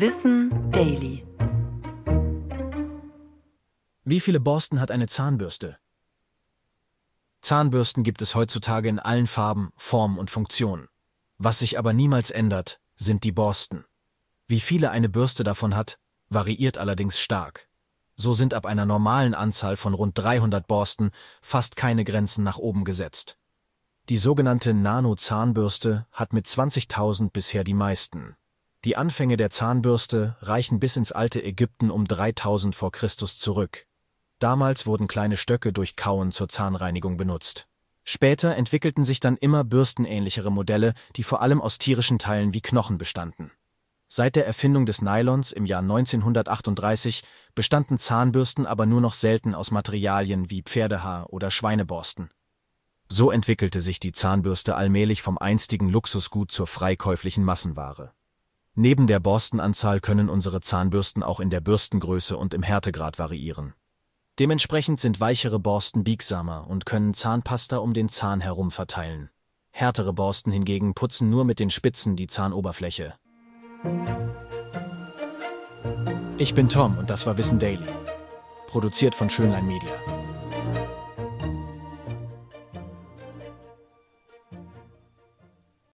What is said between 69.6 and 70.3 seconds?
Härtere